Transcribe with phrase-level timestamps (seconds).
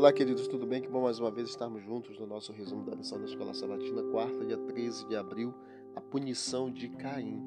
[0.00, 0.80] Olá, queridos, tudo bem?
[0.80, 4.02] Que bom mais uma vez estarmos juntos no nosso resumo da lição da Escola Sabatina,
[4.04, 5.52] quarta, dia 13 de abril,
[5.94, 7.38] a punição de Caim.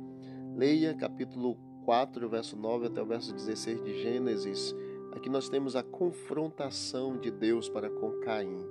[0.55, 4.75] Leia capítulo 4, verso 9 até o verso 16 de Gênesis.
[5.13, 8.63] Aqui nós temos a confrontação de Deus para com Caim.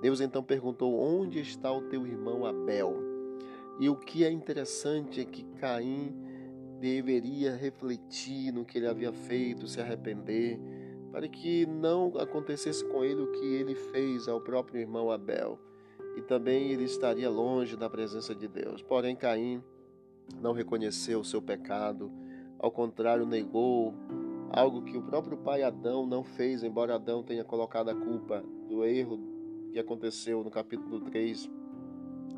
[0.00, 2.94] Deus então perguntou: Onde está o teu irmão Abel?
[3.80, 6.14] E o que é interessante é que Caim
[6.78, 10.56] deveria refletir no que ele havia feito, se arrepender
[11.14, 15.56] para que não acontecesse com ele o que ele fez ao próprio irmão Abel,
[16.16, 18.82] e também ele estaria longe da presença de Deus.
[18.82, 19.62] Porém, Caim
[20.42, 22.10] não reconheceu o seu pecado,
[22.58, 23.94] ao contrário, negou
[24.50, 28.84] algo que o próprio pai Adão não fez, embora Adão tenha colocado a culpa do
[28.84, 29.20] erro
[29.70, 31.48] que aconteceu no capítulo 3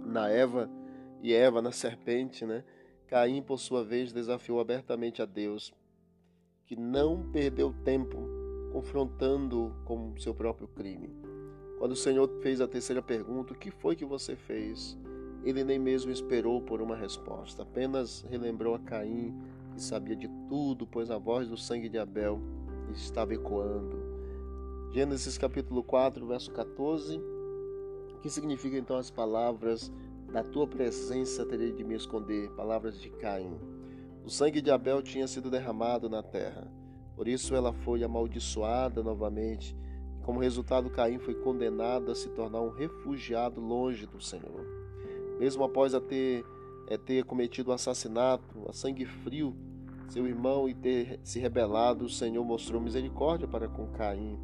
[0.05, 0.71] na Eva
[1.23, 2.63] e Eva na serpente, né?
[3.07, 5.73] Caim, por sua vez, desafiou abertamente a Deus,
[6.67, 8.26] que não perdeu tempo
[8.77, 11.09] confrontando com seu próprio crime.
[11.79, 14.99] Quando o Senhor fez a terceira pergunta, o que foi que você fez?
[15.43, 19.35] Ele nem mesmo esperou por uma resposta, apenas relembrou a Caim,
[19.73, 22.39] que sabia de tudo, pois a voz do sangue de Abel
[22.93, 23.97] estava ecoando.
[24.93, 27.19] Gênesis capítulo 4, verso 14,
[28.21, 29.91] que significa então as palavras
[30.31, 33.59] da tua presença terei de me esconder, palavras de Caim.
[34.23, 36.71] O sangue de Abel tinha sido derramado na terra.
[37.17, 39.75] Por isso ela foi amaldiçoada novamente.
[40.23, 44.67] Como resultado, Caim foi condenado a se tornar um refugiado longe do Senhor.
[45.39, 46.45] Mesmo após a ter,
[46.89, 49.57] é, ter cometido o assassinato, a sangue frio,
[50.09, 54.39] seu irmão e ter se rebelado, o Senhor mostrou misericórdia para com Caim.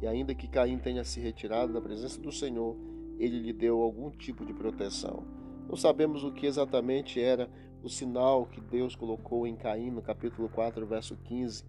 [0.00, 2.76] E ainda que Caim tenha se retirado da presença do Senhor,
[3.18, 5.24] ele lhe deu algum tipo de proteção.
[5.68, 7.50] Não sabemos o que exatamente era
[7.82, 11.64] o sinal que Deus colocou em Caim no capítulo 4, verso 15,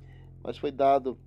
[0.46, 1.18] mas foi dado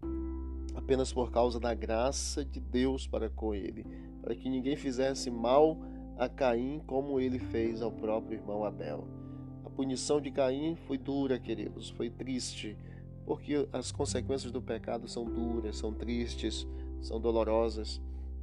[0.77, 3.85] apenas por causa da graça de Deus para com ele,
[4.23, 5.77] para que ninguém fizesse mal
[6.17, 9.09] a Caim como ele fez ao próprio irmão Abel.
[9.65, 12.79] A punição de Caim foi dura, queridos, foi triste,
[13.27, 16.65] porque as consequências do pecado são duras, são tristes,
[17.01, 18.01] são dolorosas,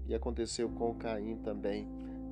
[0.07, 1.87] e aconteceu com Caim também.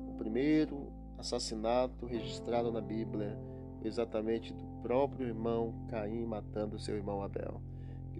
[0.06, 3.38] O primeiro assassinato registrado na Bíblia
[3.78, 7.62] foi exatamente do próprio irmão Caim matando seu irmão Abel.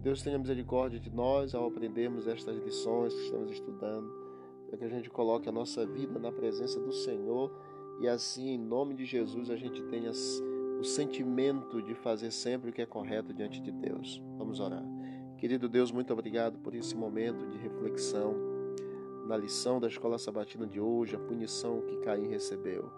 [0.04, 4.12] Deus tenha misericórdia de nós ao aprendermos estas lições que estamos estudando,
[4.68, 7.50] para que a gente coloque a nossa vida na presença do Senhor
[8.02, 12.72] e assim, em nome de Jesus, a gente tenha o sentimento de fazer sempre o
[12.72, 14.22] que é correto diante de Deus.
[14.36, 14.84] Vamos orar.
[15.38, 18.34] Querido Deus, muito obrigado por esse momento de reflexão
[19.26, 22.92] na lição da escola sabatina de hoje, a punição que Caim recebeu.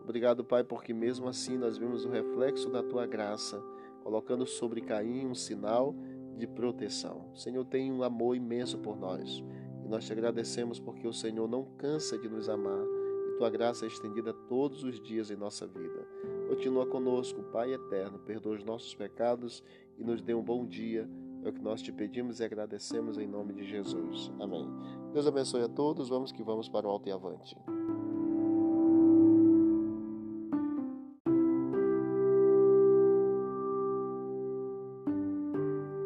[0.00, 3.60] Obrigado, Pai, porque mesmo assim nós vemos o reflexo da tua graça,
[4.04, 5.92] colocando sobre Caim um sinal
[6.36, 7.30] de proteção.
[7.32, 9.42] O Senhor tem um amor imenso por nós
[9.84, 12.84] e nós te agradecemos porque o Senhor não cansa de nos amar
[13.28, 16.06] e tua graça é estendida todos os dias em nossa vida.
[16.48, 19.62] Continua conosco, Pai eterno, perdoa os nossos pecados
[19.98, 21.08] e nos dê um bom dia.
[21.44, 24.30] É o que nós te pedimos e agradecemos em nome de Jesus.
[24.38, 24.68] Amém.
[25.12, 26.08] Deus abençoe a todos.
[26.08, 27.56] Vamos que vamos para o alto e avante.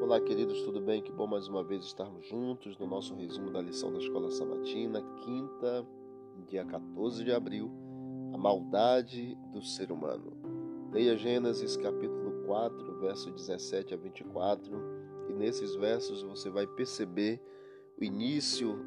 [0.06, 1.02] Olá, queridos, tudo bem?
[1.02, 5.02] Que bom mais uma vez estarmos juntos no nosso resumo da lição da Escola Sabatina,
[5.24, 5.84] quinta,
[6.46, 7.68] dia 14 de abril,
[8.32, 10.32] a maldade do ser humano.
[10.92, 14.80] Leia Gênesis capítulo 4, verso 17 a 24,
[15.28, 17.42] e nesses versos você vai perceber
[18.00, 18.78] o início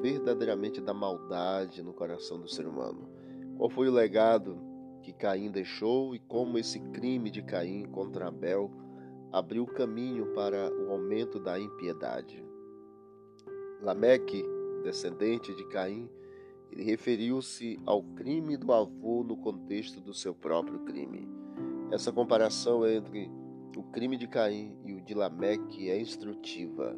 [0.00, 3.10] verdadeiramente da maldade no coração do ser humano.
[3.58, 4.58] Qual foi o legado
[5.02, 8.70] que Caim deixou e como esse crime de Caim contra Abel
[9.32, 12.44] abriu caminho para o aumento da impiedade.
[13.80, 14.44] Lameque,
[14.84, 16.08] descendente de Caim,
[16.70, 21.26] ele referiu-se ao crime do avô no contexto do seu próprio crime.
[21.90, 23.30] Essa comparação entre
[23.76, 26.96] o crime de Caim e o de Lameque é instrutiva.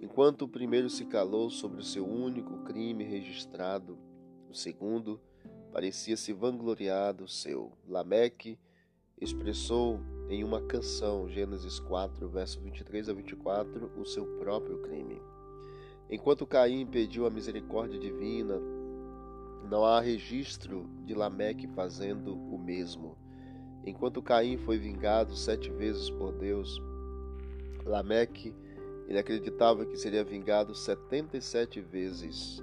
[0.00, 3.98] Enquanto o primeiro se calou sobre o seu único crime registrado,
[4.48, 5.20] o segundo
[5.72, 7.72] parecia se vangloriar do seu.
[7.86, 8.58] Lameque
[9.20, 15.22] expressou em uma canção, Gênesis 4, verso 23 a 24, o seu próprio crime.
[16.10, 18.60] Enquanto Caim pediu a misericórdia divina,
[19.68, 23.16] não há registro de Lameque fazendo o mesmo.
[23.84, 26.80] Enquanto Caim foi vingado sete vezes por Deus,
[27.84, 28.54] Lameque
[29.08, 32.60] ele acreditava que seria vingado setenta e sete vezes,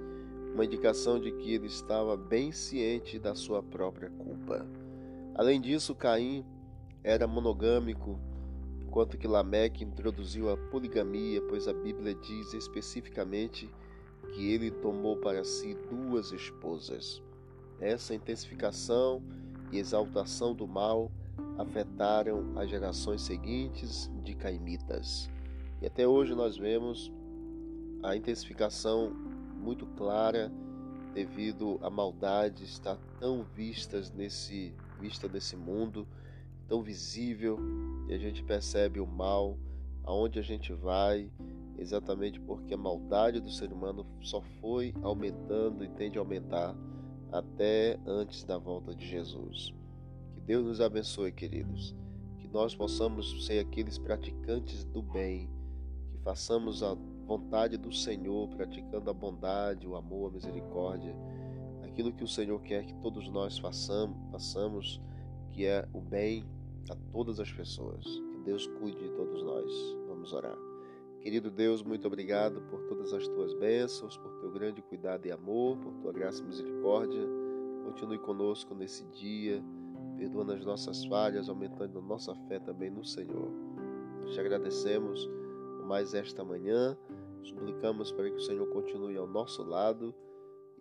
[0.54, 4.68] uma indicação de que ele estava bem ciente da sua própria culpa.
[5.34, 6.46] Além disso, Caim
[7.04, 8.20] era monogâmico,
[8.82, 13.70] enquanto que Lameque introduziu a poligamia, pois a Bíblia diz especificamente
[14.34, 17.22] que ele tomou para si duas esposas.
[17.80, 19.22] Essa intensificação
[19.72, 21.12] e exaltação do mal
[21.58, 25.30] afetaram as gerações seguintes de caimitas.
[25.82, 27.12] E até hoje nós vemos
[28.02, 29.12] a intensificação
[29.56, 30.52] muito clara
[31.14, 36.08] devido à maldade estar tão vistas nesse vista nesse mundo,
[36.68, 37.60] tão visível,
[38.08, 39.58] e a gente percebe o mal
[40.04, 41.32] aonde a gente vai,
[41.78, 46.76] exatamente porque a maldade do ser humano só foi aumentando e tende a aumentar
[47.32, 49.74] até antes da volta de Jesus.
[50.34, 51.96] Que Deus nos abençoe, queridos.
[52.38, 55.50] Que nós possamos ser aqueles praticantes do bem,
[56.12, 56.96] que façamos a
[57.26, 61.16] vontade do Senhor, praticando a bondade, o amor, a misericórdia,
[61.84, 65.02] aquilo que o Senhor quer que todos nós façamos, façamos,
[65.52, 66.44] que é o bem
[66.90, 68.04] a todas as pessoas.
[68.32, 69.98] Que Deus cuide de todos nós.
[70.08, 70.58] Vamos orar.
[71.22, 75.78] Querido Deus, muito obrigado por todas as tuas bênçãos, por teu grande cuidado e amor,
[75.78, 77.26] por tua graça e misericórdia.
[77.86, 79.64] Continue conosco nesse dia,
[80.18, 83.50] perdoando as nossas falhas, aumentando a nossa fé também no Senhor.
[84.22, 85.26] Nós te agradecemos
[85.78, 86.98] por mais esta manhã,
[87.42, 90.14] suplicamos para que o Senhor continue ao nosso lado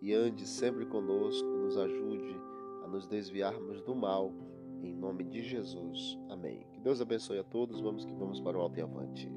[0.01, 2.37] e ande sempre conosco, nos ajude
[2.83, 4.33] a nos desviarmos do mal,
[4.87, 6.17] em nome de Jesus.
[6.29, 6.65] Amém.
[6.73, 9.31] Que Deus abençoe a todos, vamos que vamos para o alto e avante.